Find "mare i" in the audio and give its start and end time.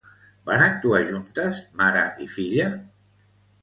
1.85-2.33